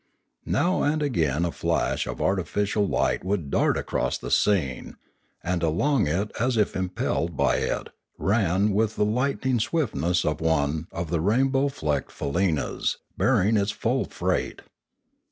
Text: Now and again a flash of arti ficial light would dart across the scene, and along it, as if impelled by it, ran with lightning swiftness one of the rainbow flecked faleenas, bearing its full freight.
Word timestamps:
Now 0.47 0.81
and 0.81 1.03
again 1.03 1.45
a 1.45 1.51
flash 1.51 2.07
of 2.07 2.19
arti 2.19 2.41
ficial 2.41 2.89
light 2.89 3.23
would 3.23 3.51
dart 3.51 3.77
across 3.77 4.17
the 4.17 4.31
scene, 4.31 4.97
and 5.43 5.61
along 5.61 6.07
it, 6.07 6.31
as 6.39 6.57
if 6.57 6.75
impelled 6.75 7.37
by 7.37 7.57
it, 7.57 7.89
ran 8.17 8.71
with 8.73 8.97
lightning 8.97 9.59
swiftness 9.59 10.23
one 10.23 10.87
of 10.91 11.11
the 11.11 11.21
rainbow 11.21 11.67
flecked 11.67 12.11
faleenas, 12.11 12.97
bearing 13.15 13.55
its 13.57 13.69
full 13.69 14.05
freight. 14.05 14.63